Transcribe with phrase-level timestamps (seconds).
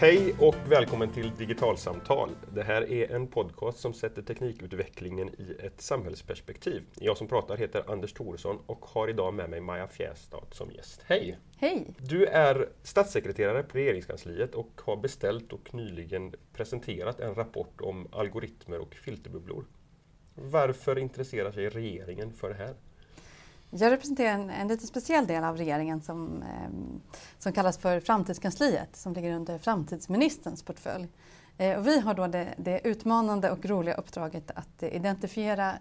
[0.00, 2.30] Hej och välkommen till Digitalsamtal.
[2.54, 6.82] Det här är en podcast som sätter teknikutvecklingen i ett samhällsperspektiv.
[6.94, 11.00] Jag som pratar heter Anders Thoresson och har idag med mig Maja Fjästad som gäst.
[11.06, 11.38] Hej!
[11.56, 11.86] Hej!
[11.98, 18.78] Du är statssekreterare på Regeringskansliet och har beställt och nyligen presenterat en rapport om algoritmer
[18.78, 19.64] och filterbubblor.
[20.34, 22.74] Varför intresserar sig regeringen för det här?
[23.70, 26.70] Jag representerar en, en lite speciell del av regeringen som, eh,
[27.38, 31.08] som kallas för Framtidskansliet som ligger under framtidsministerns portfölj.
[31.58, 35.74] Eh, och vi har då det, det, utmanande och roliga uppdraget att eh, identifiera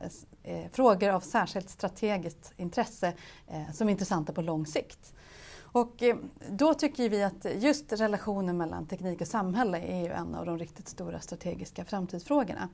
[0.44, 3.14] eh, frågor av särskilt strategiskt intresse
[3.48, 5.14] eh, som är intressanta på lång sikt.
[5.60, 6.16] Och eh,
[6.50, 10.58] då tycker vi att just relationen mellan teknik och samhälle är ju en av de
[10.58, 12.70] riktigt stora strategiska framtidsfrågorna.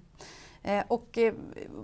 [0.64, 1.34] Eh, och eh,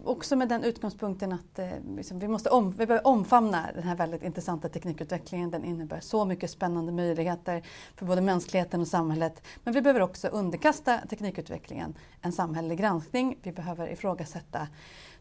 [0.05, 3.95] också med den utgångspunkten att eh, liksom, vi, måste om, vi behöver omfamna den här
[3.95, 5.52] väldigt intressanta teknikutvecklingen.
[5.52, 7.63] Den innebär så mycket spännande möjligheter
[7.95, 9.41] för både mänskligheten och samhället.
[9.63, 13.38] Men vi behöver också underkasta teknikutvecklingen en samhällelig granskning.
[13.44, 14.67] Vi behöver ifrågasätta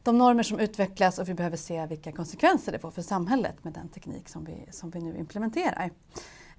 [0.03, 3.73] de normer som utvecklas och vi behöver se vilka konsekvenser det får för samhället med
[3.73, 5.91] den teknik som vi, som vi nu implementerar.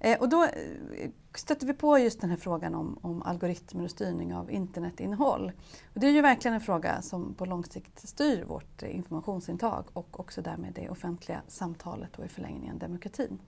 [0.00, 3.90] Eh, och då eh, stötte vi på just den här frågan om, om algoritmer och
[3.90, 5.52] styrning av internetinnehåll.
[5.94, 9.84] Och det är ju verkligen en fråga som på lång sikt styr vårt eh, informationsintag
[9.92, 13.38] och också därmed det offentliga samtalet och i förlängningen demokratin.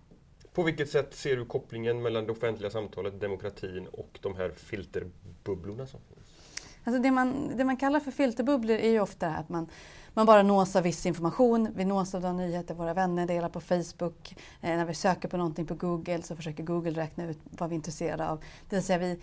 [0.53, 5.87] På vilket sätt ser du kopplingen mellan det offentliga samtalet, demokratin och de här filterbubblorna
[5.87, 6.27] som finns?
[6.85, 9.69] Alltså det, man, det man kallar för filterbubblor är ju ofta att man
[10.15, 11.69] man bara nås av viss information.
[11.75, 14.37] Vi nås av de nyheter våra vänner delar på Facebook.
[14.61, 17.75] Eh, när vi söker på någonting på Google så försöker Google räkna ut vad vi
[17.75, 18.41] är intresserade av.
[18.69, 19.19] Det vill säga vi,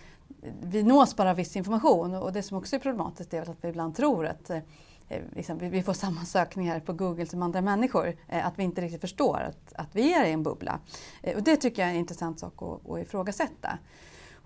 [0.62, 3.68] vi nås bara av viss information och det som också är problematiskt är att vi
[3.68, 4.56] ibland tror att eh,
[5.08, 8.16] eh liksom, vi får samma sökningar på Google som andra människor.
[8.28, 10.78] Eh, att vi inte riktigt förstår att, att vi är i en bubbla.
[11.22, 13.78] Eh, och det tycker jag är en intressant sak att, att ifrågasätta.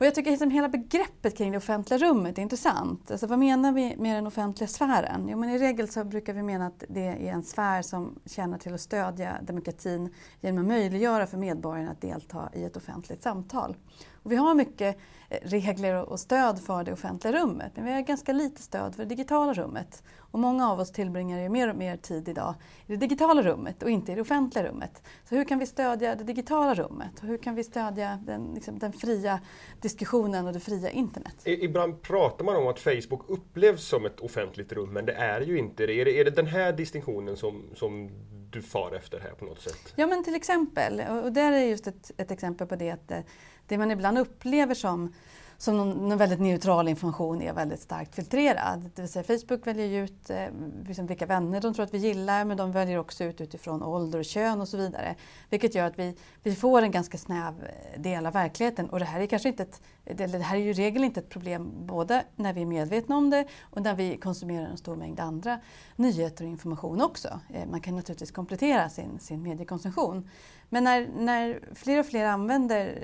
[0.05, 3.11] Och jag tycker liksom hela begreppet kring det offentliga rummet är intressant.
[3.11, 5.29] Alltså vad menar vi med den offentliga sfären?
[5.29, 8.59] Jo, men I regel så brukar vi mena att det är en sfär som tjänar
[8.59, 13.77] till att stödja demokratin genom att möjliggöra för medborgarna att delta i ett offentligt samtal.
[14.25, 14.97] Och vi har mycket
[15.29, 19.03] eh, regler och stöd för det offentliga rummet men vi har ganska lite stöd för
[19.03, 20.03] det digitala rummet.
[20.19, 22.55] Och många av oss tillbringar ju mer och mer tid idag
[22.87, 25.03] i det digitala rummet och inte i det offentliga rummet.
[25.29, 27.21] Så hur kan vi stödja det digitala rummet?
[27.21, 29.41] Och hur kan vi stödja den, liksom, den fria
[29.81, 31.37] diskussionen och det fria internet?
[31.45, 35.59] Ibland pratar man om att Facebook upplevs som ett offentligt rum men det är ju
[35.59, 36.01] inte det.
[36.01, 38.11] Är det, är det den här distinktionen som, som
[38.51, 39.93] du far efter här på något sätt?
[39.97, 43.19] Ja men till exempel, och där är just ett, ett exempel på det att eh,
[43.67, 45.13] det man ibland upplever som
[45.59, 48.91] som någon, någon, väldigt neutral information är väldigt starkt filtrerad.
[48.95, 50.47] Det vill säga Facebook väljer ut eh,
[50.87, 54.19] liksom vilka vänner de tror att vi gillar men de väljer också ut utifrån ålder
[54.19, 55.15] och kön och så vidare.
[55.51, 59.05] Vilket gör att vi, vi får en ganska snäv eh, del av verkligheten och det
[59.05, 62.25] här är kanske inte ett, det här är ju i regel inte ett problem både
[62.37, 65.61] när vi är medvetna om det och när vi konsumerar en stor mängd andra
[65.97, 67.41] nyheter och information också.
[67.55, 70.29] Eh, man kan naturligtvis komplettera sin, sin mediekonsumtion.
[70.69, 72.99] Men när, när fler och fler använder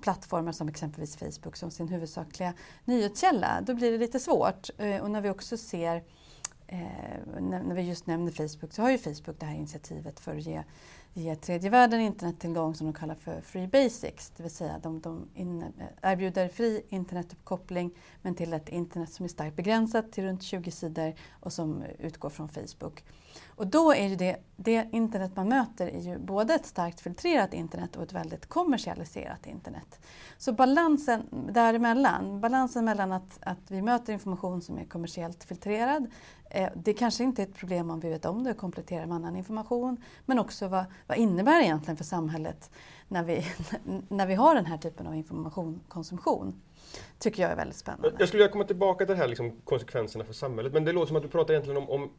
[0.00, 2.54] plattformar som exempelvis Facebook som sin huvudsakliga
[2.84, 4.70] nyhetskälla, då blir det lite svårt.
[4.78, 6.02] Eh, och när vi också ser
[6.68, 10.36] Eh, när, när, vi just nämner Facebook så har ju Facebook det här initiativet för
[10.36, 10.62] att ge,
[11.16, 14.32] ge tredje världen internettillgång som de kallar för Free Basics.
[14.36, 15.64] Det vill säga de, de in,
[16.02, 17.90] erbjuder fri internetuppkoppling
[18.22, 22.30] men till ett internet som är starkt begränsat till runt 20 sidor och som utgår
[22.30, 23.04] från Facebook.
[23.46, 27.54] Och då är ju det, det internet man möter är ju både ett starkt filtrerat
[27.54, 30.00] internet och ett väldigt kommersialiserat internet.
[30.38, 36.06] Så balansen däremellan, balansen mellan att, att vi möter information som är kommersiellt filtrerad,
[36.74, 39.36] det kanske inte är ett problem om vi vet om det och kompletterar med annan
[39.36, 39.96] information,
[40.26, 42.70] men också vad, vad innebär det egentligen för samhället
[43.08, 43.46] när vi,
[44.08, 46.60] när vi har den här typen av informationskonsumtion?
[47.18, 48.16] tycker jag är väldigt spännande.
[48.18, 51.06] Jag skulle vilja komma tillbaka till det här liksom, konsekvenserna för samhället, men det låter
[51.06, 52.10] som att du pratar egentligen om, om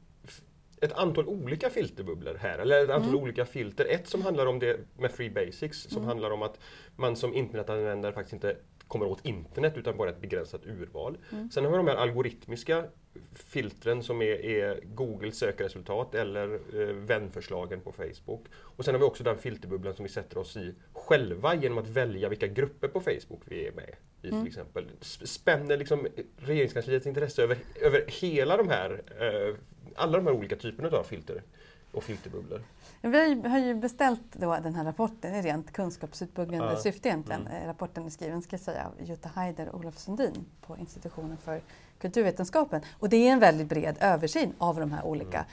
[0.81, 3.21] ett antal olika filterbubblor här, eller ett antal mm.
[3.21, 3.85] olika filter.
[3.85, 6.07] Ett som handlar om det med Free Basics, som mm.
[6.07, 6.59] handlar om att
[6.95, 8.57] man som internetanvändare faktiskt inte
[8.87, 11.17] kommer åt internet utan bara ett begränsat urval.
[11.31, 11.51] Mm.
[11.51, 12.85] Sen har vi de här algoritmiska
[13.33, 18.45] filtren som är, är Googles sökresultat eller eh, vänförslagen på Facebook.
[18.53, 21.87] Och sen har vi också den filterbubblan som vi sätter oss i själva genom att
[21.87, 24.41] välja vilka grupper på Facebook vi är med i mm.
[24.41, 24.91] till exempel.
[25.01, 29.55] Spänner liksom regeringskansliets intresse över, över hela de här eh,
[29.95, 31.43] alla de här olika typerna av filter
[31.91, 32.61] och filterbubblor.
[33.01, 36.77] Vi har ju beställt då den här rapporten i rent kunskapsutbyggande ja.
[36.77, 37.47] syfte egentligen.
[37.47, 37.63] Mm.
[37.63, 41.37] Eh, rapporten är skriven ska jag säga, av Jutta Heider och Olof Sundin på institutionen
[41.37, 41.61] för
[41.99, 42.81] kulturvetenskapen.
[42.99, 45.49] Och det är en väldigt bred översyn av de här olika, mm.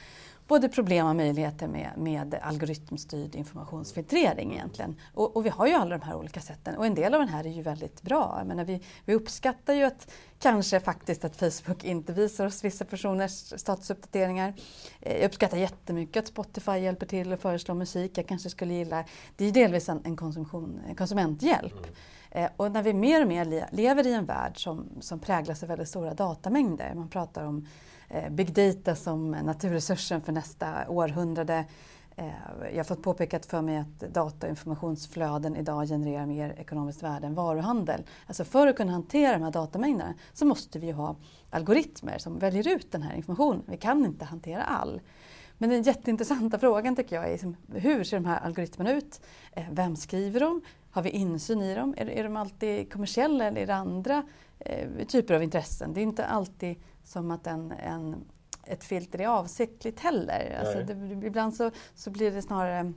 [0.48, 4.96] både problem och möjligheter med, med algoritmstyrd informationsfiltrering egentligen.
[5.14, 7.28] Och, och, vi har ju alla de här olika sätten och en del av den
[7.28, 8.34] här är ju väldigt bra.
[8.38, 12.84] Jag menar, vi, vi uppskattar ju att kanske faktiskt att Facebook inte visar oss vissa
[12.84, 14.54] personers statusuppdateringar.
[15.00, 19.04] Eh, jag uppskattar jättemycket att Spotify hjälper till att föreslå musik jag kanske skulle gilla.
[19.36, 21.72] Det är ju delvis en, en, konsumtion, en konsumenthjälp.
[21.72, 21.94] Mm.
[22.34, 25.68] Eh, och när vi mer och mer lever i en värld som, som präglas av
[25.68, 27.66] väldigt stora datamängder, man pratar om
[28.08, 31.64] eh, big data som naturresursen för nästa århundrade.
[32.16, 32.26] Eh,
[32.70, 37.26] jag har fått påpekat för mig att data och informationsflöden idag genererar mer ekonomiskt värde
[37.26, 38.02] än varuhandel.
[38.26, 41.16] Alltså för att kunna hantera de här datamängderna så måste vi ha
[41.50, 43.62] algoritmer som väljer ut den här informationen.
[43.66, 45.00] Vi kan inte hantera all.
[45.58, 49.20] Men den jätteintressanta frågan tycker jag är liksom, hur ser de här algoritmerna ut?
[49.70, 50.62] Vem skriver dem?
[50.94, 51.94] Har vi insyn i dem?
[51.96, 54.22] Är, är de alltid kommersiella eller är det andra
[54.58, 55.92] eh, typer av intressen?
[55.92, 58.24] Det är inte alltid som att en, en
[58.66, 60.58] ett filter är avsiktligt heller.
[60.60, 62.92] Alltså det, ibland så, så blir det snarare,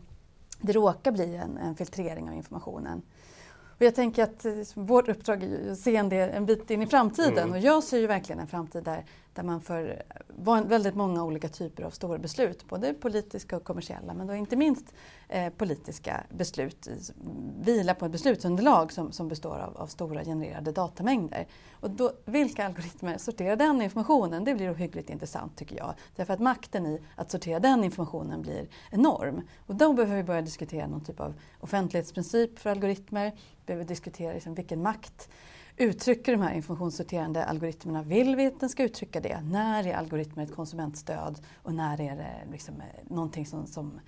[0.61, 3.01] det råkar bli en, en filtrering av informationen.
[3.77, 6.81] Och jag tänker att eh, vårt uppdrag är att se en, del, en bit in
[6.81, 7.51] i framtiden mm.
[7.51, 9.05] och jag ser ju verkligen en framtid där,
[9.37, 10.03] där man för
[10.65, 14.93] väldigt många olika typer av stora beslut, både politiska och kommersiella, men då inte minst
[15.29, 16.87] eh, politiska beslut
[17.59, 21.47] vilar på ett beslutsunderlag som, som består av, av, stora genererade datamängder.
[21.71, 24.43] Och då, vilka algoritmer sorterar den informationen?
[24.43, 25.93] Det blir ohyggligt intressant tycker jag.
[26.15, 29.41] Därför att makten i att sortera den informationen blir enorm.
[29.67, 33.31] Och då behöver vi börja diskutera någon typ av offentlighetsprincip för algoritmer.
[33.31, 35.29] Vi behöver diskutera liksom vilken makt
[35.77, 38.03] uttrycker de här informationssorterande algoritmerna?
[38.03, 39.41] Vill vi att den ska uttrycka det?
[39.41, 43.99] När är algoritmer ett konsumentstöd och när är det liksom eh, någonting som, som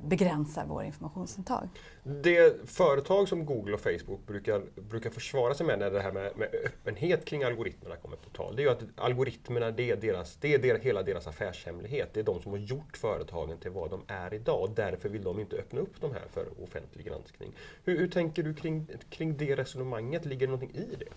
[0.00, 1.68] begränsar vår informationsintag.
[2.02, 6.32] Det företag som Google och Facebook brukar, brukar försvara sig med när det här med,
[6.36, 10.36] med öppenhet kring algoritmerna kommer på tal, det är ju att algoritmerna det är, deras,
[10.36, 12.14] det är deras, hela deras affärshemlighet.
[12.14, 15.22] Det är de som har gjort företagen till vad de är idag och därför vill
[15.22, 17.52] de inte öppna upp de här för offentlig granskning.
[17.84, 20.24] Hur, hur tänker du kring, kring det resonemanget?
[20.24, 21.12] Ligger det någonting i det?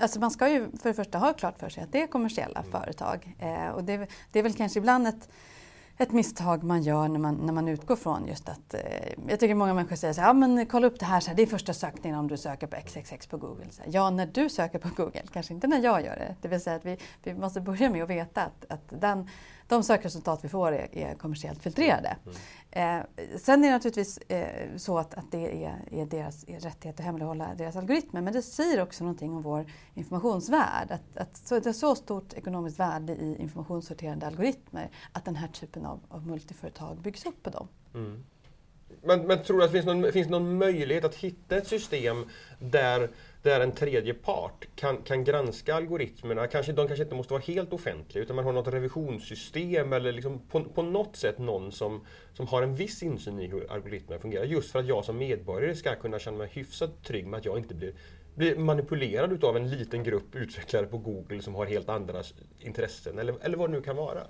[0.00, 2.60] Alltså man ska ju för det första ha klart för sig att det är kommersiella
[2.60, 2.72] mm.
[2.72, 3.36] företag.
[3.38, 5.28] Eh, och det, det, är väl kanske ibland ett
[5.98, 8.74] ett misstag man gör när man, när man utgår från just att...
[8.74, 8.80] Eh,
[9.28, 11.36] jag tycker många människor säger så här, ja men kolla upp det här, så här,
[11.36, 13.66] det är första sökningen om du söker på XXX på Google.
[13.70, 16.36] Så här, ja, när du söker på Google, kanske inte när jag gör det.
[16.42, 19.28] Det vill säga att vi, vi måste börja med att veta att, att den,
[19.66, 22.16] de sökresultat vi får är, är kommersiellt filtrerade.
[22.24, 22.36] Mm.
[22.70, 23.04] Eh,
[23.38, 27.06] sen är det naturligtvis eh, så att, att det är, är deras är rättighet att
[27.06, 28.20] hemlighålla deras algoritmer.
[28.20, 30.90] Men det säger också någonting om vår informationsvärld.
[30.90, 35.48] Att, att så, det är så stort ekonomiskt värde i informationssorterande algoritmer att den här
[35.48, 37.68] typen av, av multiföretag byggs upp på dem.
[37.94, 38.24] Mm.
[39.02, 42.28] Men, men tror du att det finns någon, finns någon möjlighet att hitta ett system
[42.58, 43.10] där
[43.44, 46.46] där en tredje part kan, kan granska algoritmerna.
[46.46, 50.38] Kanske, de kanske inte måste vara helt offentliga utan man har något revisionssystem eller liksom
[50.38, 54.44] på, på något sätt någon som, som har en viss insyn i hur algoritmerna fungerar.
[54.44, 57.58] Just för att jag som medborgare ska kunna känna mig hyfsat trygg med att jag
[57.58, 57.92] inte blir,
[58.34, 62.22] blir manipulerad utav en liten grupp utvecklare på Google som har helt andra
[62.60, 64.22] intressen eller, eller vad det nu kan vara.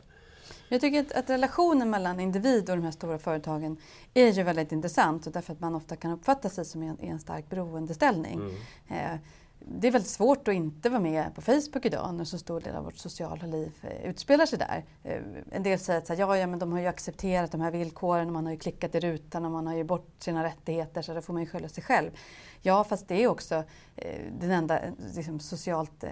[0.68, 3.76] Jag tycker att, att, relationen mellan individ och de här stora företagen
[4.14, 7.06] är ju väldigt intressant och därför att man ofta kan uppfatta sig som en, i
[7.06, 8.40] en stark beroendeställning.
[8.40, 9.14] Mm.
[9.14, 9.20] Eh,
[9.66, 12.76] det är väldigt svårt att inte vara med på Facebook idag när så stor del
[12.76, 14.84] av vårt sociala liv eh, utspelar sig där.
[15.02, 18.26] Eh, en del säger att ja, ja, men de har ju accepterat de här villkoren
[18.26, 21.14] och man har ju klickat i rutan och man har ju bort sina rättigheter så
[21.14, 22.10] då får man ju skylla sig själv.
[22.62, 23.64] Ja, fast det är också
[23.96, 24.80] eh, den enda
[25.14, 26.04] liksom, socialt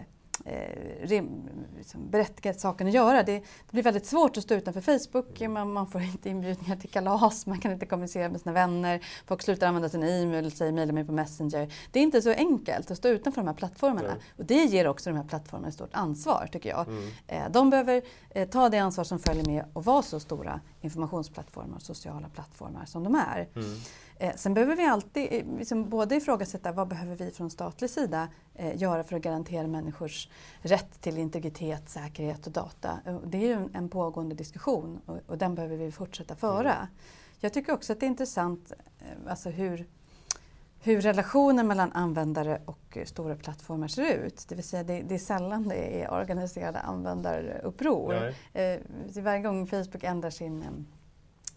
[0.45, 3.23] eh, liksom berättigat saken att göra.
[3.23, 5.41] Det, det, blir väldigt svårt att stå utanför Facebook.
[5.41, 9.01] Man, man, får inte inbjudningar till kalas, man kan inte kommunicera med sina vänner.
[9.27, 11.73] Folk slutar använda sin e-mail och säger mejla mig på Messenger.
[11.91, 14.09] Det är inte så enkelt att stå utanför de här plattformarna.
[14.09, 14.23] Mm.
[14.39, 16.89] Och det ger också de här plattformarna ett stort ansvar, tycker jag.
[16.89, 17.11] Mm.
[17.27, 21.77] Eh, de behöver eh, ta det ansvar som följer med att vara så stora informationsplattformar
[21.77, 23.49] och sociala plattformar som de är.
[23.55, 23.69] Mm.
[24.23, 28.29] Eh, sen behöver vi alltid eh, liksom både ifrågasätta vad behöver vi från statlig sida
[28.55, 30.29] eh, göra för att garantera människors
[30.61, 32.99] rätt till integritet, säkerhet och data.
[33.25, 36.75] Det är ju en, en pågående diskussion och, och, den behöver vi fortsätta föra.
[36.75, 36.87] Mm.
[37.41, 39.87] Jag tycker också att det är intressant eh, alltså hur,
[40.83, 44.45] hur relationen mellan användare och stora plattformar ser ut.
[44.49, 48.35] Det vill säga det, det är sällan det är organiserade användaruppror.
[48.53, 48.79] Eh,
[49.23, 50.87] varje gång Facebook ändrar sin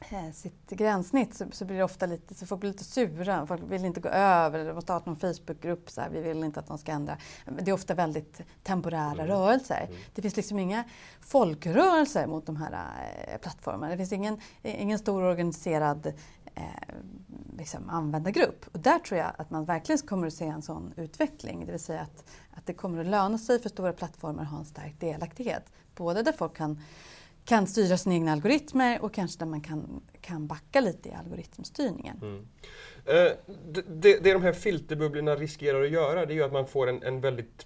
[0.09, 3.47] Eh, sitt gränssnitt så, så, blir det ofta lite, så folk blir lite sura.
[3.47, 5.89] Folk vill inte gå över eller starta någon Facebookgrupp.
[5.89, 7.17] Så här, vi vill inte att de ska ändra.
[7.45, 9.27] Det är ofta väldigt temporära mm.
[9.27, 9.85] rörelser.
[9.87, 10.01] Mm.
[10.15, 10.83] Det finns liksom inga
[11.21, 13.91] folkrörelser mot de här eh, plattformarna.
[13.91, 16.13] Det finns ingen, ingen stor organiserad
[16.55, 16.95] eh,
[17.57, 18.65] liksom användargrupp.
[18.71, 21.65] Och där tror jag att man verkligen kommer att se en sån utveckling.
[21.65, 24.59] Det vill säga att, att det kommer att löna sig för stora plattformar att ha
[24.59, 25.71] en stark delaktighet.
[25.95, 26.81] Både där folk kan
[27.45, 32.17] kan styra sina egna algoritmer och kanske där man kan, kan backa lite i algoritmstyrningen.
[32.21, 32.47] Mm.
[33.05, 33.31] Eh,
[33.67, 37.03] det, det, de här filterbubblorna riskerar att göra det är ju att man får en,
[37.03, 37.65] en väldigt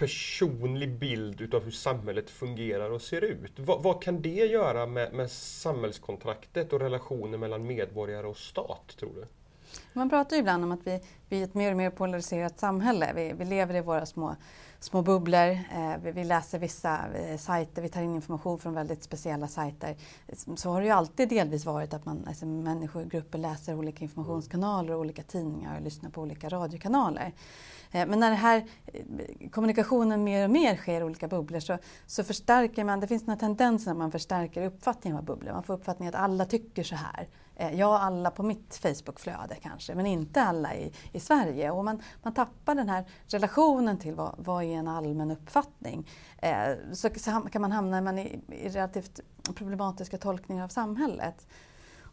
[0.00, 3.52] personlig bild utav hur samhället fungerar och ser ut.
[3.56, 9.14] Vad, vad kan det göra med, med samhällskontraktet och relationen mellan medborgare och stat, tror
[9.14, 9.26] du?
[9.92, 13.12] Man pratar ju ibland om att vi, vi är ett mer och mer polariserat samhälle.
[13.14, 14.36] Vi, vi lever i våra små,
[14.80, 15.50] små bubblor.
[15.50, 19.96] Eh, vi, vi, läser vissa eh, sajter, vi tar in information från väldigt speciella sajter.
[20.56, 25.00] Så har det ju alltid delvis varit att man, alltså människogrupper läser olika informationskanaler och
[25.00, 27.32] olika tidningar och lyssnar på olika radiokanaler.
[27.90, 31.78] Eh, men när den här eh, kommunikationen mer och mer sker i olika bubblor så,
[32.06, 35.52] så förstärker man, det finns den här tendensen att man förstärker uppfattningen av bubblor.
[35.52, 37.28] Man får uppfattningen att alla tycker så här.
[37.56, 41.70] Eh, ja, alla på mitt Facebookflöde kanske, men inte alla i, i Sverige.
[41.70, 46.08] Och man, man tappar den här relationen till vad, vad är en allmän uppfattning.
[46.38, 49.20] Eh, så, så, kan man hamna i, i relativt
[49.54, 51.46] problematiska tolkningar av samhället.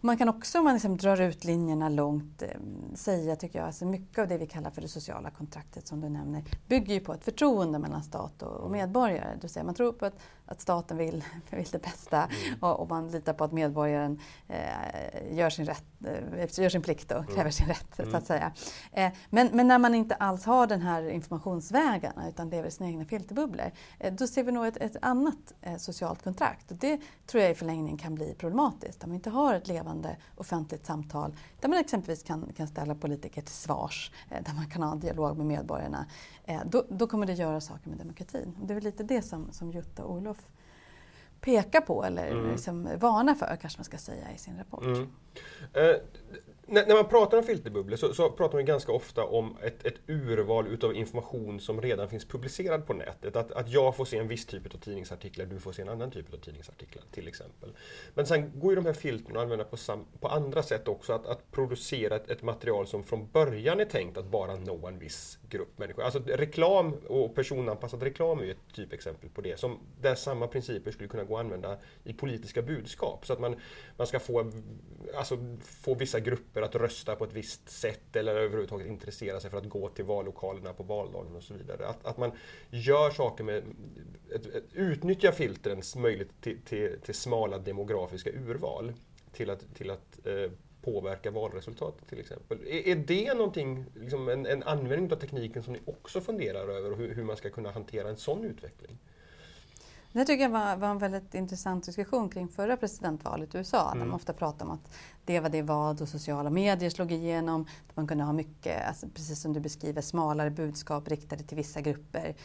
[0.01, 2.49] Man kan också, om man liksom drar ut linjerna långt, eh,
[2.95, 6.09] säga, tycker jag, alltså mycket av det vi kallar för det sociala kontraktet som du
[6.09, 9.37] nämner, bygger ju på ett förtroende mellan stat och, medborgare.
[9.41, 12.59] Vill säga man tror på att, att staten vill, vill det bästa mm.
[12.59, 17.11] och, och, man litar på att medborgaren eh, gör, sin rätt, eh, gör sin plikt
[17.11, 17.51] och kräver mm.
[17.51, 18.11] sin rätt, mm.
[18.11, 18.51] så att säga.
[18.91, 22.89] Eh, men, men, när man inte alls har den här informationsvägarna utan lever i sina
[22.89, 26.71] egna filterbubblor, eh, då ser vi nog ett, ett annat socialt kontrakt.
[26.71, 29.03] Och det tror jag i förlängningen kan bli problematiskt.
[29.03, 29.86] Om vi inte har ett levande
[30.35, 34.83] offentligt samtal där man exempelvis kan, kan ställa politiker till svars, eh, där man kan
[34.83, 36.05] ha en dialog med medborgarna,
[36.45, 38.55] eh, då, då, kommer det göra saker med demokratin.
[38.63, 40.37] Det är väl lite det som, som Jutta och Olof
[41.41, 42.51] pekar på eller mm.
[42.51, 44.83] liksom varnar för, kanske man ska säga i sin rapport.
[44.83, 45.07] Mm.
[45.73, 45.95] Eh,
[46.69, 49.95] när, när, man pratar om filterbubblor så, så, pratar man ganska ofta om ett, ett
[50.07, 53.35] urval utav information som redan finns publicerad på nätet.
[53.35, 56.11] Att, att jag får se en viss typ av tidningsartiklar, du får se en annan
[56.11, 57.73] typ av tidningsartiklar till exempel.
[58.13, 61.13] Men sen går ju de här filtren att använda på, sam, på andra sätt också.
[61.13, 64.99] Att, att producera ett, ett, material som från början är tänkt att bara nå en
[64.99, 66.03] viss grupp människor.
[66.03, 69.59] Alltså reklam och personanpassad reklam är ju ett typexempel på det.
[69.59, 73.25] Som, där samma principer skulle kunna gå att använda i politiska budskap.
[73.25, 73.55] Så att man,
[73.97, 74.51] man ska få,
[75.15, 79.57] alltså, få vissa grupper att rösta på ett visst sätt eller överhuvudtaget intressera sig för
[79.57, 81.87] att gå till vallokalerna på valdagen och så vidare.
[81.87, 82.31] Att, att man
[82.69, 83.63] gör saker med,
[84.35, 88.93] ett, ett, utnyttjar filtrens möjlighet till, till, till, smala demografiska urval
[89.31, 90.51] till att, till att eh,
[90.87, 92.57] påverka valresultatet till exempel.
[92.67, 96.95] Är, är det någonting, liksom en, en användning av tekniken som ni också funderar över
[96.95, 98.97] hur, hur man ska kunna hantera en sån utveckling?
[100.11, 103.87] Det tycker jag var, var, en väldigt intressant diskussion kring förra presidentvalet i USA.
[103.87, 103.99] Mm.
[103.99, 104.91] Där man ofta pratade om att
[105.25, 107.67] det var det vad och sociala medier slog igenom.
[107.89, 111.81] Att man kunde ha mycket, alltså, precis som du beskriver, smalare budskap riktade till vissa
[111.81, 112.35] grupper.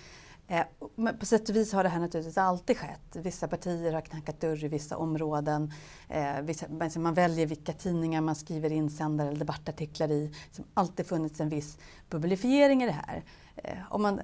[0.53, 3.17] Eh, men på sätt och vis har det här naturligtvis alltid skett.
[3.17, 5.73] Vissa partier har knackat dörr i vissa områden.
[6.09, 10.27] Eh, man väljer vilka tidningar man skriver insändare eller debattartiklar i.
[10.27, 11.79] Det har alltid funnits en viss
[12.11, 13.25] bubblifiering i det här.
[13.57, 14.21] Eh, om, man,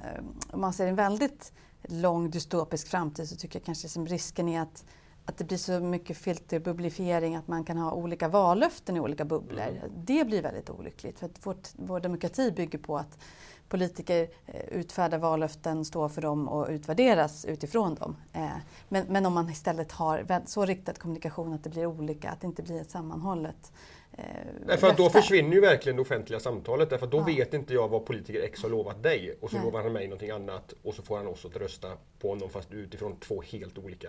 [0.50, 4.60] om man ser en väldigt lång dystopisk framtid så tycker jag kanske som risken är
[4.60, 4.84] att,
[5.24, 9.60] att det blir så mycket filterbubblifiering att man kan ha olika vallöften i olika bubblor.
[9.60, 9.92] Mm.
[9.96, 13.18] Det blir väldigt olyckligt för att vårt, vår demokrati bygger på att
[13.68, 18.16] politiker eh, utfärdar vallöften, står för dem och utvärderas utifrån dem.
[18.32, 18.48] Eh,
[18.88, 22.46] men, men om man istället har så riktad kommunikation att det blir olika, att det
[22.46, 23.72] inte blir ett sammanhållet
[24.66, 26.90] Därför att då försvinner ju verkligen det offentliga samtalet.
[26.90, 27.24] Därför att då ja.
[27.24, 29.64] vet inte jag vad politiker X har lovat dig och så Nej.
[29.64, 31.88] lovar han mig någonting annat och så får han oss att rösta
[32.20, 34.08] på honom fast utifrån två helt olika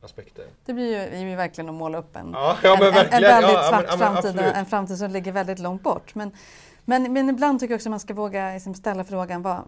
[0.00, 0.46] aspekter.
[0.64, 3.86] Det blir ju verkligen att måla upp en, ja, ja, en, en, en, väldigt svart
[3.88, 6.14] men, framtid, en framtid som ligger väldigt långt bort.
[6.14, 6.30] Men,
[6.84, 9.62] men, men ibland tycker jag också att man ska våga liksom ställa frågan vad,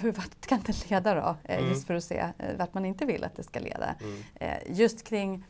[0.00, 1.36] hur, vart kan det leda då?
[1.44, 1.70] Eh, mm.
[1.70, 3.94] Just för att se eh, vart man inte vill att det ska leda.
[4.00, 4.22] Mm.
[4.34, 5.44] Eh, just kring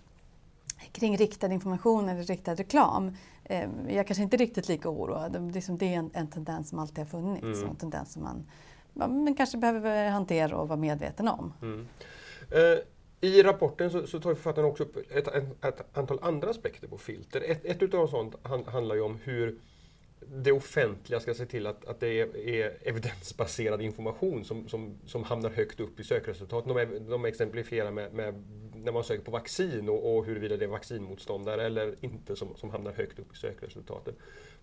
[0.93, 3.17] kring riktad information eller riktad reklam.
[3.45, 5.55] Eh, jag är kanske inte riktigt lika oroad.
[5.55, 7.59] Liksom det är en, en tendens som alltid har funnits.
[7.59, 7.71] Mm.
[7.71, 8.47] En tendens som man,
[8.95, 11.53] man kanske behöver hantera och vara medveten om.
[11.63, 11.89] Mm.
[12.55, 12.79] Uh,
[13.21, 16.99] I rapporten så, så tar författaren också upp ett, ett, ett, antal andra aspekter på
[16.99, 17.43] filter.
[17.47, 18.35] Ett, ett utav sånt
[18.67, 19.59] handlar ju om hur
[20.27, 25.25] det offentliga ska se till att, att det är, är evidensbaserad information som, som, som
[25.25, 26.75] hamnar högt upp i sökresultaten.
[26.75, 30.69] De, de exemplifierar med, med när man söker på vaccin och, och huruvida det är
[30.69, 34.15] vaccinmotståndare eller inte som, som hamnar högt upp i sökresultaten.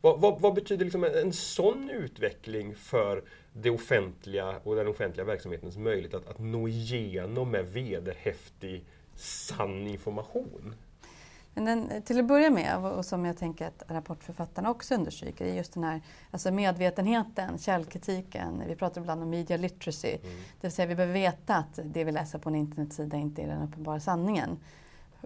[0.01, 3.23] Vad, vad, vad betyder liksom en, en sån utveckling för
[3.53, 8.85] det offentliga och den offentliga verksamhetens möjlighet att, att nå igenom med vederhäftig
[9.15, 10.75] sann information?
[11.57, 15.53] Men den, till att börja med, och som jag tänker att rapportförfattarna också understryker, är
[15.53, 18.63] just den här alltså medvetenheten, källkritiken.
[18.67, 20.07] Vi pratar ibland om media literacy.
[20.07, 20.21] Mm.
[20.61, 23.47] Det vill säga vi behöver veta att det vi läser på en internetsida inte är
[23.47, 24.59] den uppenbara sanningen.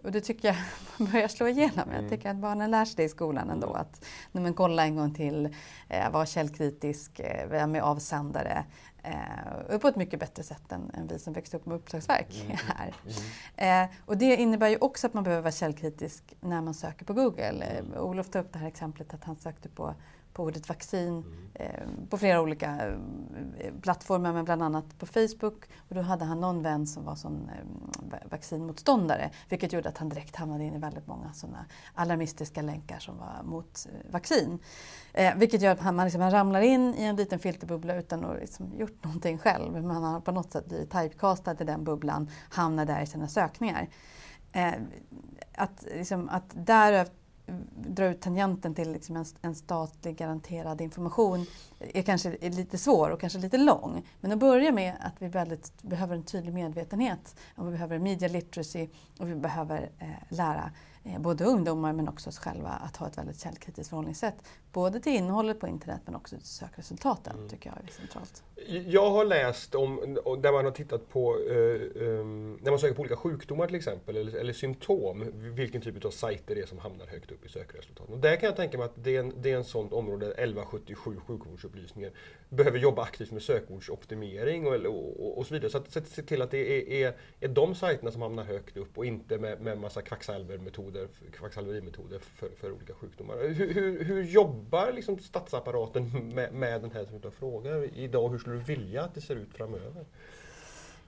[0.04, 0.58] och det tycker jag
[1.12, 1.90] börjar slå igenom.
[1.90, 2.02] Mm.
[2.02, 3.68] Jag tycker att barnen lär sig det i skolan ändå.
[3.68, 3.82] Mm.
[3.82, 5.56] Att men, kolla en gång till,
[5.90, 8.66] eh, vara källkritisk, eh, vara med avsändare.
[9.04, 12.58] Eh, på ett mycket bättre sätt än, än vi som växte upp med uppslagsverk mm.
[12.68, 12.94] här.
[13.58, 13.84] Mm.
[13.86, 17.14] Eh, och det innebär ju också att man behöver vara källkritisk när man söker på
[17.14, 17.64] Google.
[17.64, 17.94] Mm.
[17.94, 19.96] Eh, Olof tar upp det här exemplet att han sökte på
[20.34, 21.26] på ordet vaccin mm.
[21.54, 22.88] eh, på flera olika
[23.58, 25.66] eh, plattformar, men bland annat på Facebook.
[25.90, 30.10] Och då hade han någon vän som var sån eh, vaccinmotståndare, vilket gjorde att han
[30.10, 34.60] direkt hamnade in i väldigt många sådana alarmistiska länkar som var mot eh, vaccin.
[35.14, 38.40] Eh, vilket gör att man, liksom, man ramlar in i en liten filterbubbla utan att
[38.40, 39.84] liksom gjort någonting själv.
[39.84, 43.88] Man har på något sätt blivit typecastad i den bubblan, hamnar där i sina sökningar.
[44.52, 44.74] Eh,
[45.56, 46.66] att, liksom, att
[47.76, 51.46] dra ut tangenten till liksom en, en statlig garanterad information
[51.80, 54.08] är kanske är lite svår och kanske lite lång.
[54.22, 58.28] Men att börja med att vi väldigt, behöver en tydlig medvetenhet och vi behöver media
[58.28, 58.88] literacy
[59.20, 60.72] och vi behöver eh, lära
[61.04, 64.36] Eh, både ungdomar men också oss själva att ha ett väldigt källkritiskt förhållningssätt.
[64.72, 67.50] Både till innehållet på internet men också till sökresultaten mm.
[67.50, 68.44] tycker jag är centralt.
[68.86, 73.02] Jag har läst om, där man har tittat på, eh, um, när man söker på
[73.02, 77.06] olika sjukdomar till exempel, eller, eller, symptom, vilken typ av sajter det är som hamnar
[77.06, 78.14] högt upp i sökresultaten.
[78.14, 80.26] Och där kan jag tänka mig att det är en, det är en sånt område,
[80.26, 82.12] 1177 sjukvårdsupplysningen,
[82.50, 85.72] behöver jobba aktivt med sökordsoptimering och, och, och så vidare.
[85.72, 88.98] Så att se till att det är, är, är de sajterna som hamnar högt upp
[88.98, 93.38] och inte med, med massa kvacksalvermetoder, kvacksalverimetoder för, för olika sjukdomar.
[93.48, 94.61] Hur, hur, hur jobbar
[94.94, 98.30] liksom statsapparaten med, med den här typen av frågor idag?
[98.30, 100.06] Hur skulle du vilja att det ser ut framöver?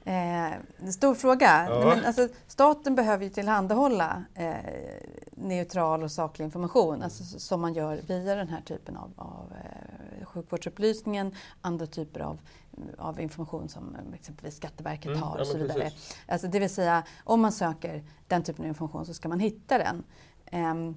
[0.05, 1.67] Eh, stor fråga.
[1.69, 1.95] Ja.
[1.95, 4.53] Men, alltså, staten behöver ju tillhandahålla eh,
[5.31, 10.25] neutral och saklig information alltså, som man gör via den här typen av, av eh,
[10.25, 12.39] sjukvårdsupplysningen, andra typer av,
[12.97, 15.91] av information som exempelvis Skatteverket mm, har och så vidare.
[16.27, 19.77] Alltså, det vill säga, om man söker den typen av information så ska man hitta
[19.77, 20.03] den.
[20.45, 20.95] Eh,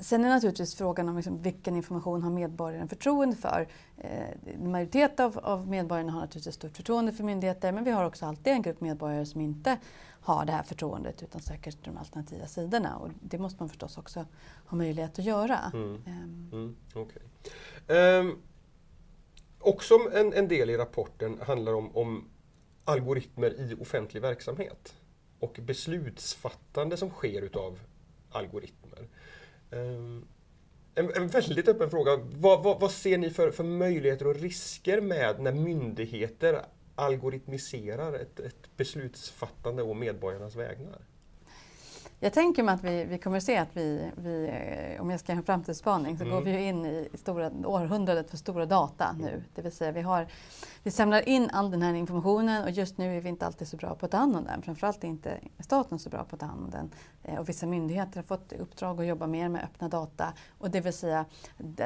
[0.00, 3.68] Sen är naturligtvis frågan om liksom vilken information har medborgaren förtroende för.
[3.98, 8.26] Eh, majoritet av, av medborgarna har naturligtvis stort förtroende för myndigheter men vi har också
[8.26, 9.78] alltid en grupp medborgare som inte
[10.22, 12.96] har det här förtroendet utan söker de alternativa sidorna.
[12.96, 14.26] Och det måste man förstås också
[14.66, 15.58] ha möjlighet att göra.
[15.74, 16.02] Mm.
[16.06, 16.50] Um.
[16.52, 17.22] Mm, okay.
[17.86, 18.38] um, ehm,
[19.58, 22.28] också en, en, del i rapporten handlar om, om
[22.84, 24.94] algoritmer i offentlig verksamhet
[25.38, 27.78] och beslutsfattande som sker utav
[28.30, 29.08] algoritmer.
[29.72, 30.24] Ehm,
[30.94, 32.16] en, en, väldigt öppen fråga.
[32.16, 36.62] Vad, vad, vad, ser ni för, för möjligheter och risker med när myndigheter
[36.94, 41.00] algoritmiserar ett, ett beslutsfattande å medborgarnas vägnar?
[42.24, 44.50] Jag tänker mig att vi, vi kommer se att vi, vi,
[45.00, 46.36] om jag ska göra en framtidsspaning, så mm.
[46.36, 49.28] går vi in i stora, århundradet för stora data nu.
[49.28, 49.42] Mm.
[49.54, 50.26] Det vill säga vi, har,
[50.82, 53.76] vi samlar in all den här informationen och just nu är vi inte alltid så
[53.76, 54.62] bra på att ta hand om den.
[54.62, 56.90] Framförallt är inte staten så bra på att ta hand om den.
[57.22, 60.32] Eh, och vissa myndigheter har fått uppdrag att jobba mer med öppna data.
[60.58, 61.24] Och det vill säga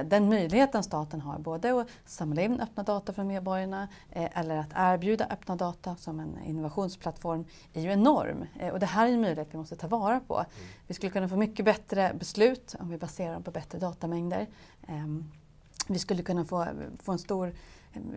[0.05, 4.71] den möjligheten staten har både att samla in öppna data från medborgarna eh, eller att
[4.75, 8.45] erbjuda öppna data som en innovationsplattform är ju enorm.
[8.59, 10.37] Eh, och det här är en möjlighet vi måste ta vara på.
[10.37, 10.51] Mm.
[10.87, 14.47] Vi skulle kunna få mycket bättre beslut om vi baserar dem på bättre datamängder.
[14.89, 15.25] Ehm,
[15.89, 16.67] vi skulle kunna få,
[17.03, 17.53] få en stor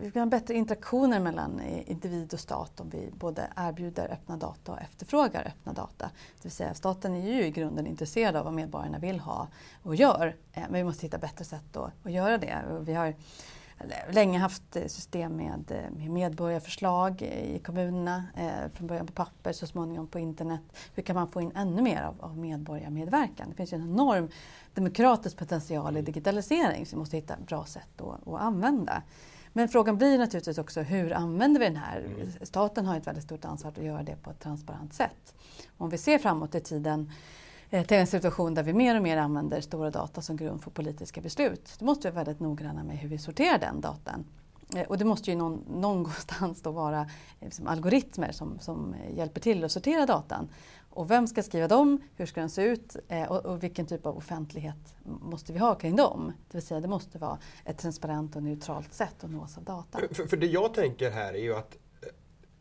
[0.02, 4.72] vi kan ha bättre interaktioner mellan individ och stat om vi både erbjuder öppna data
[4.72, 6.10] och efterfrågar öppna data.
[6.36, 9.48] Det vill säga staten är ju i grunden intresserad av vad medborgarna vill ha
[9.82, 10.36] och gör.
[10.52, 12.62] Ehm, men vi måste hitta bättre sätt att, att göra det.
[12.80, 13.14] Vi har
[14.10, 18.24] länge haft system med, eh, med medborgarförslag i kommunerna.
[18.36, 20.60] Eh, från början på papper, så småningom på internet.
[20.94, 23.50] Hur kan man få in ännu mer av, av medborgarmedverkan?
[23.50, 24.28] Det finns ju en enorm
[24.74, 29.02] demokratisk potential i digitalisering så vi måste hitta bra sätt att, att använda.
[29.52, 31.98] Men frågan blir naturligtvis också hur använder vi den här?
[32.00, 32.32] Mm.
[32.42, 35.34] Staten har ett väldigt stort ansvar att göra det på ett transparent sätt.
[35.76, 37.14] Om vi ser framåt i tiden eh,
[37.70, 40.70] Eh, till en situation där vi mer och mer använder stora data som grund för
[40.70, 41.74] politiska beslut.
[41.78, 44.24] Då måste vi vara väldigt noggranna med hur vi sorterar den datan.
[44.76, 47.06] Eh, och det måste ju någon, någonstans då vara eh,
[47.40, 50.48] liksom, algoritmer som, som hjälper till att sortera datan.
[50.92, 52.00] Och vem ska skriva dem?
[52.16, 52.96] Hur ska den se ut?
[53.08, 56.32] Eh, och, och, vilken typ av offentlighet måste vi ha kring dem?
[56.48, 59.98] Det vill säga det måste vara ett transparent och neutralt sätt att nås av data.
[60.10, 61.76] För, för det jag tänker här är ju att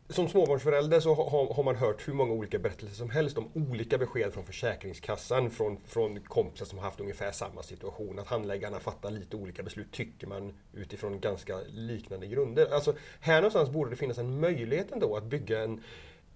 [0.10, 3.98] som småbarnsförälder så har, har, man hört hur många olika berättelser som helst om olika
[3.98, 8.19] besked från Försäkringskassan, från, från kompisar som har haft ungefär samma situation.
[8.19, 12.74] Att handläggarna fattar lite olika beslut, tycker man, utifrån ganska liknande grunder.
[12.74, 15.84] Alltså, här någonstans borde det finnas en möjlighet ändå att bygga en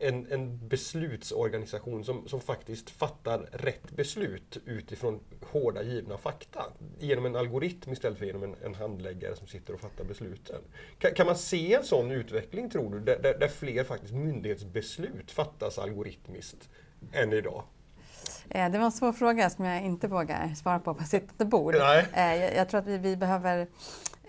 [0.04, 5.20] en, en beslutsorganisation som, som faktiskt fattar rätt beslut utifrån
[5.52, 6.66] hårda givna fakta.
[7.00, 10.62] Genom en algoritm istället för genom en, en handläggare som sitter och fattar besluten.
[10.98, 15.32] Kan, kan man se en sån utveckling tror du, där, där, där fler faktiskt myndighetsbeslut
[15.32, 16.70] fattas algoritmiskt
[17.12, 17.64] än idag?
[18.50, 21.76] Eh, det var en svår fråga som jag inte vågar svara på på sittande bord.
[21.80, 22.08] Nej.
[22.14, 23.68] Eh, jag, jag tror att vi, vi behöver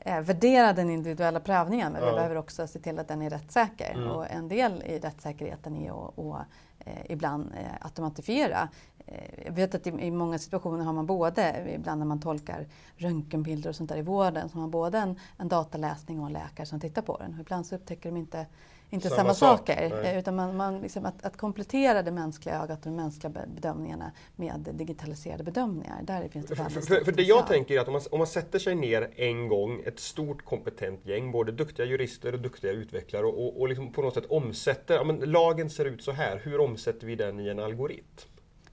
[0.04, 2.08] eh, värdera den individuella prövningen men Ja.
[2.08, 3.92] vi behöver också se till att den är rättssäker.
[3.94, 4.10] Mm.
[4.10, 6.46] Och en del i rättssäkerheten är att, att
[6.78, 8.68] eh, ibland eh, automatifiera.
[9.06, 12.66] Eh, jag vet att i, i många situationer har man både, ibland när man tolkar
[12.96, 16.32] röntgenbilder och sånt där i vården, så har man både en, en dataläsning och en
[16.32, 17.34] läkare som tittar på den.
[17.34, 18.46] Och ibland så upptäcker de inte
[18.94, 19.88] inte Samma samma, sak, saker.
[20.02, 20.12] nej.
[20.12, 23.46] eh, Utan man, man liksom att, att komplettera det mänskliga ögat och de mänskliga be-
[23.54, 26.00] bedömningarna med digitaliserade bedömningar.
[26.02, 28.26] Där finns det För, för, för det jag tänker är att om man, om man
[28.26, 33.26] sätter sig ner en gång, ett stort kompetent gäng, både duktiga jurister och duktiga utvecklare
[33.26, 36.40] och, och, och liksom på något sätt omsätter, ja, men lagen ser ut så här,
[36.44, 38.04] hur omsätter vi den i en algoritm?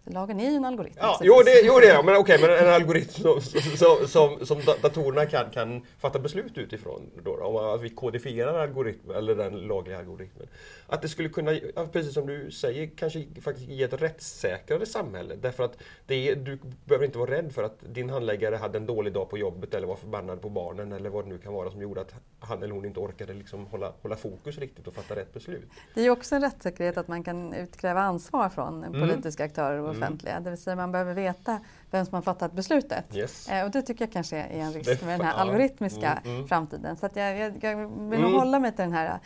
[0.05, 0.97] Lagen är ju en algoritm.
[0.99, 3.41] Ja, jo det, jo, det är men okej, men en algoritm som,
[3.77, 7.01] som, som, som da- datorerna kan, kan fatta beslut utifrån.
[7.23, 10.47] Då, då, om att vi kodifierar algoritmen, eller den lagliga algoritmen.
[10.87, 11.51] Att det skulle kunna,
[11.91, 15.35] precis som du säger, kanske faktiskt ge ett rättssäkrare samhälle.
[15.35, 19.13] Därför att det du behöver inte vara rädd för att din handläggare hade en dålig
[19.13, 21.81] dag på jobbet eller var förbannad på barnen eller vad det nu kan vara som
[21.81, 25.33] gjorde att han eller hon inte orkade liksom hålla, hålla fokus riktigt och fatta rätt
[25.33, 25.69] beslut.
[25.93, 29.01] Det är ju också en rättssäkerhet att man kan utkräva ansvar från Mm.
[29.09, 30.03] politiska aktörer Mm.
[30.03, 30.39] offentliga.
[30.39, 31.59] Det vill säga man behöver veta
[31.91, 33.15] vem som har fattat beslutet.
[33.15, 33.49] Yes.
[33.49, 36.47] Eh, och det tycker jag kanske är en risk med den här algoritmiska Mm, mm.
[36.47, 36.97] framtiden.
[36.97, 37.75] Så jag, jag, jag
[38.09, 38.33] vill Mm.
[38.33, 39.19] hålla mig till den här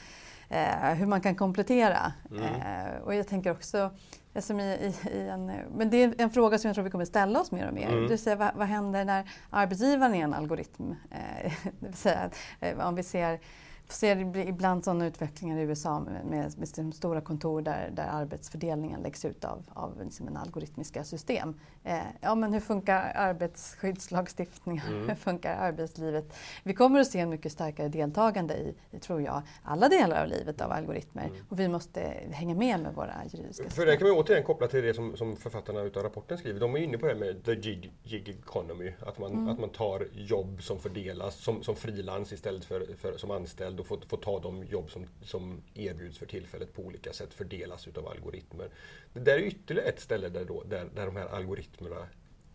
[0.50, 2.14] eh, hur man kan komplettera.
[2.32, 2.44] Mm.
[2.44, 3.92] Eh, och jag tänker också
[4.34, 7.42] i, i, i en, men det är en fråga som jag tror vi kommer ställa
[7.42, 7.88] oss mer och mer.
[7.90, 8.08] Mm.
[8.08, 10.92] Vill säga, vad, vad händer när arbetsgivaren är en algoritm?
[11.12, 13.40] Eh, det vill säga, eh, om vi ser
[13.88, 19.26] ser ibland sådana utvecklingar i USA med, med, med stora kontor där, där arbetsfördelningen läggs
[19.26, 21.54] ut av, av liksom en algoritmiska system.
[21.84, 24.88] Eh, ja, men hur funkar arbetsskyddslagstiftningen?
[24.88, 25.10] Mm.
[25.10, 26.36] Hur funkar arbetslivet?
[26.64, 30.28] Vi kommer att se en mycket starkare deltagande i, i tror jag, alla delar av
[30.28, 31.26] livet av algoritmer.
[31.26, 31.46] Mm.
[31.50, 34.84] Och vi måste hänga med med våra juridiska För det kan vi återigen koppla till
[34.84, 36.60] det som, som författarna utav rapporten skriver.
[36.60, 38.94] De är inne på det här med the gig, gig economy.
[39.00, 39.50] Att man, Mm.
[39.50, 43.88] att man tar jobb som fördelas som, som frilans istället för, för som anställd och
[43.88, 48.08] får, får ta de jobb som, som erbjuds för tillfället på olika sätt fördelas utav
[48.08, 48.70] algoritmer.
[49.14, 52.08] Det där är ytterligare ett ställe där, då, där, där de här algoritmerna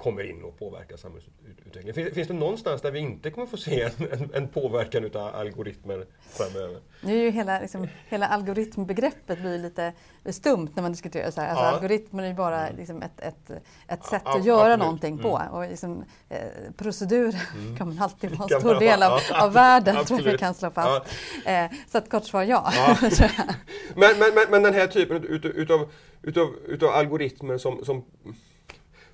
[0.03, 1.95] kommer in och påverkar samhällsutvecklingen.
[1.95, 5.35] Finns, finns det någonstans där vi inte kommer få se en, en, en påverkan utav
[5.35, 6.81] algoritmer framöver?
[7.01, 9.93] Nu är ju hela, liksom, hela algoritmbegreppet blir lite
[10.31, 11.49] stumt när man diskuterar så här.
[11.49, 11.71] Alltså, Ja.
[11.71, 13.51] Algoritmer är ju bara liksom, ett, ett,
[13.89, 14.79] ett sätt Ja, att göra absolut.
[14.79, 15.39] någonting på.
[15.39, 15.53] Mm.
[15.53, 16.39] Och liksom, eh,
[16.77, 17.35] procedur
[17.79, 20.41] kan man alltid vara en stor del av, av världen, tror jag vi absolut.
[20.41, 21.07] kan slå fast.
[21.45, 22.73] Eh, så ett kort svar ja.
[23.95, 25.91] Men, men, men, men den här typen utav, utav,
[26.23, 28.05] utav, utav algoritmer som, som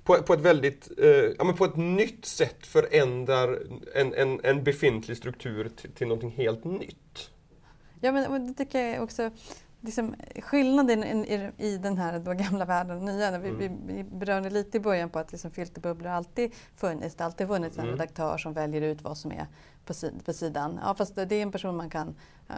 [0.07, 3.59] på, på ett väldigt, eh, ja, men på ett nytt sätt förändrar
[3.95, 7.31] en, en, en befintlig struktur till, till någonting helt nytt.
[8.01, 9.31] Ja, men det tycker jag också
[9.81, 13.31] liksom, skillnaden i, i, i den här då gamla världen och nya.
[13.31, 13.59] När vi, Mm.
[13.87, 17.15] vi, vi berörde lite i början på att liksom, filterbubblor alltid funnits.
[17.15, 17.95] Det har alltid funnits en Mm.
[17.95, 19.47] redaktör som väljer ut vad som är
[19.87, 20.79] på, sid, på sidan.
[20.83, 22.15] Ja, fast det är en person man kan,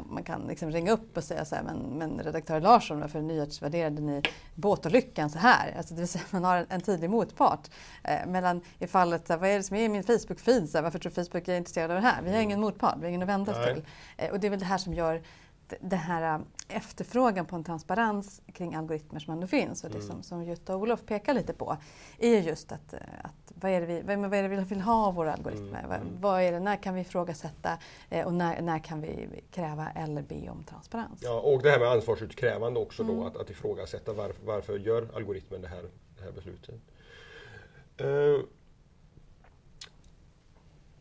[0.10, 4.02] man kan liksom ringa upp och säga så här, men, men redaktör Larsson, varför nyhetsvärderade
[4.02, 4.22] ni
[4.56, 5.74] båtolyckan så här?
[5.78, 7.70] Alltså, det vill säga, man har en, en tydlig motpart.
[8.04, 10.82] Eh, mellan i fallet, så här, vad är det som är i min Facebook-feed?
[10.82, 12.22] Varför tror Facebook är intresserad av det här?
[12.22, 13.86] Vi har ingen motpart, vi har ingen att vända oss till.
[14.18, 15.22] Eh, och det är väl det här som gör
[15.82, 16.42] den här äh,
[16.78, 20.08] efterfrågan på en transparens kring algoritmer som ändå finns och det Mm.
[20.08, 21.78] som, som Jutta och Olof pekar lite på
[22.18, 24.82] är ju just att, äh, att vad, är det vi, vad, är det vi vill
[24.82, 25.80] ha av våra algoritmer?
[25.80, 26.22] Mm, Vad, mm.
[26.22, 27.78] vad är det, när kan vi ifrågasätta
[28.10, 31.20] eh, och när, när kan vi kräva eller be om transparens?
[31.24, 33.26] Ja, och det här med ansvarsutkrävande också då, Mm.
[33.28, 35.84] att, att ifrågasätta varför, varför gör algoritmen det här,
[36.18, 36.76] det här beslutet.
[37.98, 38.42] Eh,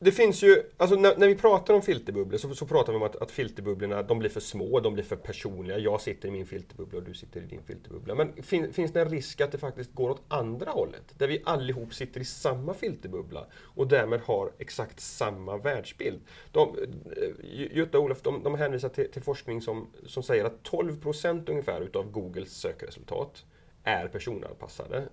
[0.01, 3.03] det finns ju, alltså när, när vi pratar om filterbubblor så, så pratar vi om
[3.03, 5.79] att, att filterbubblorna de blir för små, de blir för personliga.
[5.79, 8.15] Jag sitter i min filterbubbla och du sitter i din filterbubbla.
[8.15, 11.15] Men fin, finns det en risk att det faktiskt går åt andra hållet?
[11.19, 16.21] Där vi allihop sitter i samma filterbubbla och därmed har exakt samma världsbild.
[16.53, 20.63] De, eh, Jutta och Olof de, de hänvisar till, till forskning som, som säger att
[20.63, 23.45] 12 procent ungefär utav Googles sökresultat
[23.85, 25.09] är personanpassade.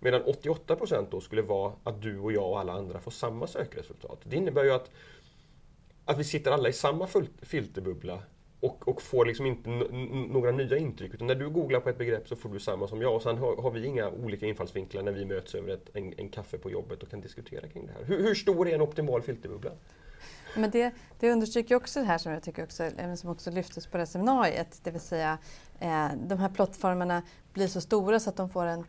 [0.00, 3.46] Medan 88 % då skulle vara att du och jag och alla andra får samma
[3.46, 4.18] sökresultat.
[4.24, 4.90] Det innebär ju att,
[6.04, 7.08] att vi sitter alla i samma
[7.42, 8.22] filterbubbla
[8.60, 11.14] och, och får liksom inte några nya intryck.
[11.14, 13.38] Utan när du googlar på ett begrepp så får du samma som jag och sen
[13.38, 16.70] har, har vi inga olika infallsvinklar när vi möts över ett, en, en, kaffe på
[16.70, 18.04] jobbet och kan diskutera kring det här.
[18.04, 19.70] Hur, hur stor är en optimal filterbubbla?
[20.56, 23.98] Men det, det understryker också det här som jag tycker också, som också lyftes på
[23.98, 25.38] det seminariet, det vill säga
[25.80, 28.84] eh, de här plattformarna blir så stora så att de får en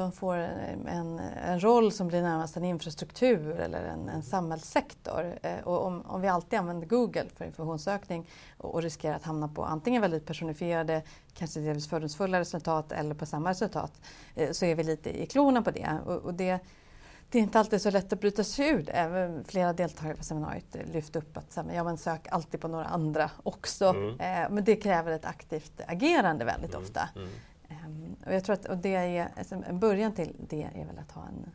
[0.00, 5.38] de får en, en roll som blir närmast en infrastruktur eller en, en samhällssektor.
[5.42, 9.48] Eh, och om, om, vi alltid använder Google för informationssökning och, och, riskerar att hamna
[9.48, 11.02] på antingen väldigt personifierade,
[11.34, 14.00] kanske delvis fördomsfulla resultat eller på samma resultat,
[14.34, 15.98] eh, så är vi lite i klorna på det.
[16.06, 16.60] Och, och det
[17.30, 18.90] det är inte alltid så lätt att bryta sig ur.
[18.90, 23.30] Även flera deltagare på seminariet lyfte upp att ja, men sök alltid på några andra
[23.42, 23.84] också.
[23.84, 24.08] Mm.
[24.08, 26.82] Eh, men det kräver ett aktivt agerande väldigt mm.
[26.82, 27.08] ofta.
[27.16, 27.28] Mm.
[27.86, 30.98] Um, och jag tror att och det är, alltså, en början till det är väl
[30.98, 31.50] att ha en,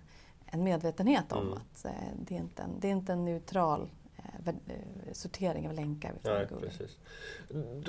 [0.46, 1.54] en medvetenhet om mm.
[1.54, 3.90] att eh, det, är inte en, det är inte en neutral
[5.14, 6.98] sortering av länkar Nej, Precis.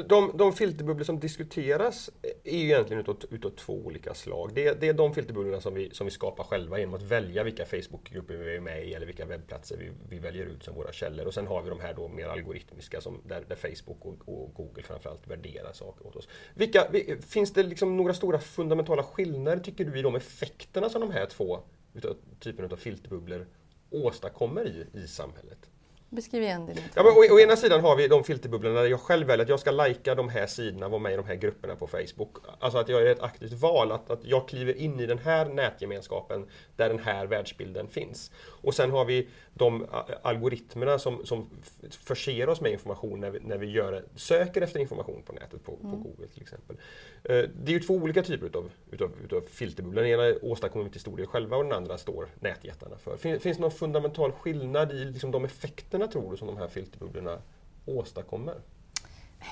[0.08, 2.10] De, de filterbubblor som diskuteras
[2.44, 4.54] är ju egentligen utav, utav två olika slag.
[4.54, 7.64] Det, det, är de filterbubblorna som vi, som vi skapar själva genom att välja vilka
[7.64, 11.26] Facebookgrupper vi är med i eller vilka webbplatser vi, vi väljer ut som våra källor.
[11.26, 14.54] Och sen har vi de här då mer algoritmiska som, där, där Facebook och, och,
[14.54, 16.28] Google framförallt värderar saker åt oss.
[16.54, 16.86] Vilka,
[17.20, 21.26] finns det liksom några stora fundamentala skillnader tycker du i de effekterna som de här
[21.26, 21.60] två
[21.94, 23.46] utav, typen av filterbubblor
[23.90, 25.70] åstadkommer i, i samhället?
[26.12, 26.72] Beskriv igen det.
[26.94, 29.48] Ja, men å, å, ena sidan har vi de filterbubblorna där jag själv väljer att
[29.48, 32.36] jag ska lajka de här sidorna, vara med i de här grupperna på Facebook.
[32.58, 35.46] Alltså att jag gör ett aktivt val, att, att jag kliver in i den här
[35.46, 36.46] nätgemenskapen
[36.76, 38.30] där den här världsbilden finns.
[38.62, 39.86] Och sen har vi de
[40.22, 41.50] algoritmerna som, som
[41.90, 45.78] förser oss med information när vi, när vi gör, söker efter information på nätet, på,
[45.82, 45.90] mm.
[45.90, 46.76] på Google till exempel.
[47.24, 50.02] Eh, det är ju två olika typer utav, utav, utav filterbubblor.
[50.02, 53.16] Den ena åstadkommer vi till stor del själva och den andra står nätjättarna för.
[53.16, 56.68] Finns, finns det någon fundamental skillnad i liksom de effekterna tror du som de här
[56.68, 57.38] filterbubblorna
[57.86, 58.54] åstadkommer?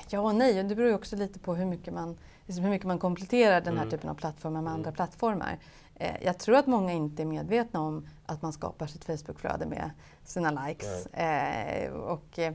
[0.09, 2.87] Ja och nej, det beror ju också lite på hur mycket man, liksom hur mycket
[2.87, 3.91] man kompletterar den här mm.
[3.91, 4.73] typen av plattformar med mm.
[4.73, 5.59] andra plattformar.
[5.95, 9.91] Eh, jag tror att många inte är medvetna om att man skapar sitt Facebookflöde med
[10.23, 11.05] sina likes.
[11.05, 12.53] Eh, och, eh,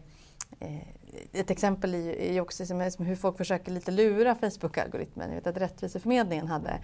[1.32, 2.64] ett exempel är ju också
[2.98, 5.28] hur folk försöker lite lura Facebook-algoritmen.
[5.28, 6.78] Jag vet att Rättviseförmedlingen hade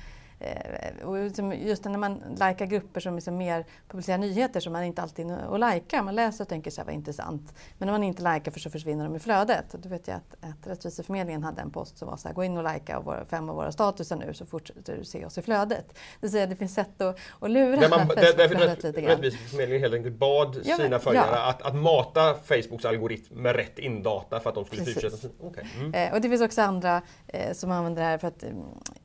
[1.05, 5.03] och liksom just när man likar grupper som liksom mer publicerar nyheter så man inte
[5.03, 6.03] alltid och likar.
[6.03, 7.55] Man läser och tänker så här, vad intressant.
[7.79, 9.75] Men när man inte likar för så försvinner de i flödet.
[9.75, 12.45] Och då vet jag att, att Rättviseförmedlingen hade en post som var så här, gå
[12.45, 15.99] in och våra, fem av våra statusar nu så fortsätter du se oss i flödet.
[16.21, 19.11] Det säga det finns sätt att, att lura där man, Facebookflödet lite grann.
[19.11, 21.49] Rättviseförmedlingen helt enkelt bad ja, sina följare ja.
[21.49, 25.29] att, att mata Facebooks algoritm med rätt indata för att de skulle fortsätta.
[25.41, 25.65] Okay.
[25.77, 25.95] Mm.
[25.95, 28.45] Eh, och det finns också andra eh, som använder det här för att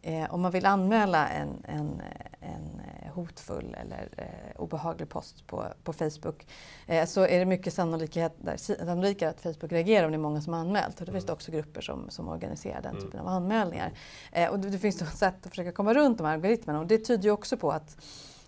[0.01, 2.01] eh, om man vill anmäla en en,
[2.39, 6.47] en eh, hotfull eller eh, obehaglig post på, på Facebook
[6.87, 10.53] eh, så är det mycket sannolikhet, sannolikare att Facebook reagerar om det är många som
[10.53, 10.99] har anmält.
[10.99, 11.35] Och det finns det mm.
[11.35, 13.03] också grupper som, som organiserar den mm.
[13.03, 13.91] typen av anmälningar.
[14.31, 16.87] Eh, och det, det finns då sätt att försöka komma runt de här algoritmerna och
[16.87, 17.97] det tyder ju också på att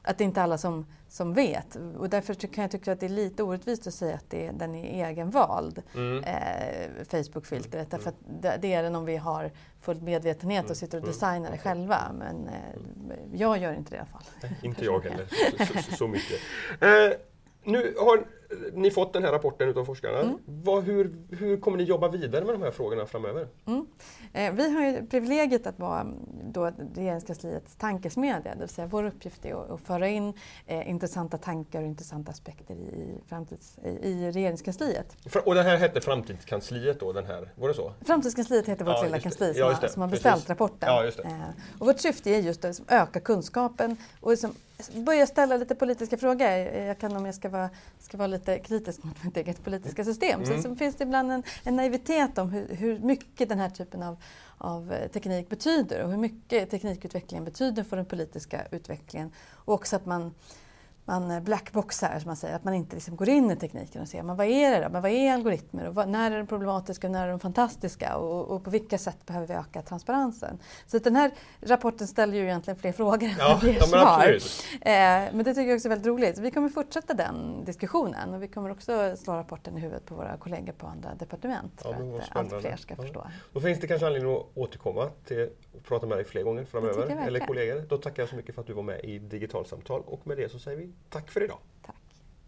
[0.01, 1.77] att det inte är alla som, som vet.
[1.97, 4.75] Och därför kan jag tycka att det är lite orättvist att säga att det, den
[4.75, 6.23] är egenvald, mm.
[6.23, 7.73] eh, Facebook-filtret.
[7.75, 7.87] Mm.
[7.89, 10.75] Därför att det, det, är den om vi har full medvetenhet och mm.
[10.75, 11.13] sitter och mm.
[11.13, 12.11] designar det själva.
[12.19, 14.23] Men eh, jag gör inte det i alla fall.
[14.41, 16.39] Nej, inte jag heller, så, så, så mycket.
[16.79, 17.17] Eh,
[17.63, 18.25] nu har
[18.73, 20.19] ni fått den här rapporten utav forskarna.
[20.19, 20.37] Mm.
[20.45, 23.47] Vad, hur, hur kommer ni jobba vidare med de här frågorna framöver?
[23.65, 23.85] Mm.
[24.33, 26.07] Eh, vi har ju privilegiet att vara
[26.43, 28.53] då regeringskansliets tankesmedja.
[28.53, 30.33] Det vill säga vår uppgift är att, att föra in
[30.65, 35.17] eh, intressanta tankar och intressanta aspekter i, framtids, i, i regeringskansliet.
[35.45, 37.13] Och det här hette Framtidskansliet då?
[37.13, 37.93] Den här, var det så?
[38.05, 40.49] Framtidskansliet heter vårt ja, lilla kansli som, ja, har, som har beställt Precis.
[40.49, 40.89] rapporten.
[40.89, 41.31] Ja, eh,
[41.79, 44.55] och vårt syfte är just att öka kunskapen och liksom
[44.87, 46.47] börja ställa lite politiska frågor.
[46.47, 50.41] Jag kan om jag ska vara, ska vara lite kritisk mot mitt eget politiska system.
[50.41, 50.61] Mm.
[50.61, 54.03] Så, så, finns det ibland en, en naivitet om hur, hur, mycket den här typen
[54.03, 54.17] av,
[54.57, 59.31] av teknik betyder och hur mycket teknikutvecklingen betyder för den politiska utvecklingen.
[59.51, 60.33] Och också att man
[61.09, 64.23] man blackboxar, som man säger, att man inte liksom går in i tekniken och ser
[64.23, 64.89] men vad är det då?
[64.89, 68.17] Men vad är algoritmer och vad, när är de problematiska och när är de fantastiska
[68.17, 70.59] och, och, på vilka sätt behöver vi öka transparensen?
[70.87, 74.39] Så den här rapporten ställer ju egentligen fler frågor ja, än ja, men svar.
[74.81, 76.37] Eh, men det tycker jag också är väldigt roligt.
[76.37, 80.37] Vi kommer fortsätta den diskussionen och vi kommer också slå rapporten i huvudet på våra
[80.37, 83.01] kollegor på andra departement ja, för att allt fler ska ja.
[83.03, 83.27] förstå.
[83.53, 87.27] Då finns det kanske anledning att återkomma till och prata med dig fler gånger framöver,
[87.27, 87.83] eller kollegor.
[87.89, 90.49] Då tackar jag så mycket för att du var med i Digitalsamtal och med det
[90.49, 91.57] så säger vi tack för idag.